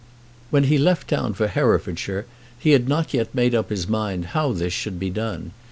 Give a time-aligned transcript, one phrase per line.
[0.49, 2.25] When he left town for Herefordshire
[2.57, 5.51] he had not yet made up his mind how this should be done.